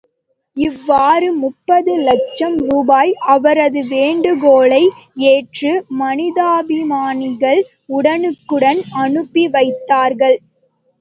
[0.57, 4.81] இவ்வாறு, முப்பது லட்சம் ரூபாய், அவரது வேண்டுகோளை
[5.29, 7.63] ஏற்று மனிதாபிமானிகள்
[7.93, 10.37] உடனுக்குடன் அனுப்பி வைத்தார்கள்.